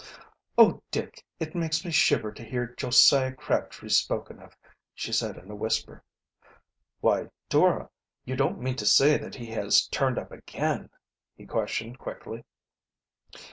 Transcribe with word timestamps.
"Oh, 0.57 0.81
Dick, 0.89 1.23
it 1.39 1.53
makes 1.53 1.85
me 1.85 1.91
shiver 1.91 2.31
to 2.31 2.43
hear 2.43 2.73
Josiah 2.75 3.33
Crabtree 3.35 3.89
spoken 3.89 4.39
of," 4.39 4.57
she 4.95 5.11
said 5.11 5.37
in 5.37 5.51
a 5.51 5.55
whisper. 5.55 6.03
"Why, 7.01 7.29
Dora, 7.49 7.91
you 8.25 8.35
don't 8.35 8.59
mean 8.59 8.77
to 8.77 8.85
say 8.87 9.19
that 9.19 9.35
he 9.35 9.51
has 9.51 9.85
turned 9.89 10.17
up 10.17 10.31
again?" 10.31 10.89
he 11.35 11.45
questioned 11.45 11.99
quickly. 11.99 12.45